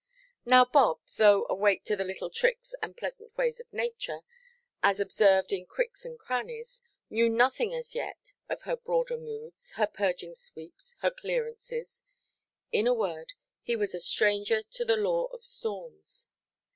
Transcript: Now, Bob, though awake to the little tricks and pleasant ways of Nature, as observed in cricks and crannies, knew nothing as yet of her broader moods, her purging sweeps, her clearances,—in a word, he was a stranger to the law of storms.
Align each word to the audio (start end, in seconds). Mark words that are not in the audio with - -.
Now, 0.45 0.65
Bob, 0.65 1.01
though 1.17 1.45
awake 1.47 1.83
to 1.83 1.95
the 1.95 2.03
little 2.03 2.31
tricks 2.31 2.73
and 2.81 2.97
pleasant 2.97 3.37
ways 3.37 3.59
of 3.59 3.71
Nature, 3.71 4.21
as 4.81 4.99
observed 4.99 5.53
in 5.53 5.67
cricks 5.67 6.05
and 6.05 6.17
crannies, 6.17 6.81
knew 7.11 7.29
nothing 7.29 7.71
as 7.75 7.93
yet 7.93 8.33
of 8.49 8.63
her 8.63 8.75
broader 8.75 9.19
moods, 9.19 9.73
her 9.73 9.85
purging 9.85 10.33
sweeps, 10.33 10.95
her 11.01 11.11
clearances,—in 11.11 12.87
a 12.87 12.95
word, 12.95 13.33
he 13.61 13.75
was 13.75 13.93
a 13.93 13.99
stranger 14.01 14.63
to 14.71 14.83
the 14.83 14.97
law 14.97 15.25
of 15.27 15.43
storms. 15.43 16.29